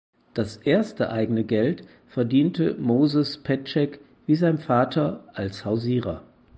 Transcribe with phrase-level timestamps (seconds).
[0.33, 6.23] Das erste eigene Geld verdiente Moses Petschek wie sein Vater als Hausierer.